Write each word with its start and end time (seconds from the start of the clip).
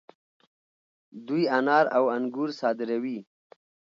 دوی 1.27 1.43
انار 1.57 1.85
او 1.97 2.03
انګور 2.15 2.49
صادروي. 2.59 3.17